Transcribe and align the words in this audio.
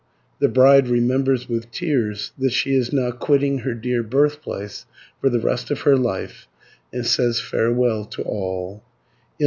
The 0.39 0.49
bride 0.49 0.87
remembers 0.87 1.47
with 1.47 1.69
tears 1.69 2.31
that 2.39 2.53
she 2.53 2.73
is 2.73 2.91
now 2.91 3.11
quitting 3.11 3.59
her 3.59 3.75
dear 3.75 4.01
birthplace 4.01 4.87
for 5.21 5.29
the 5.29 5.37
rest 5.39 5.69
of 5.69 5.81
her 5.81 5.95
life, 5.95 6.47
and 6.91 7.05
says 7.05 7.39
farewell 7.39 8.05
to 8.05 8.23
all 8.23 8.81
(297 8.81 8.81
462). 8.81 8.81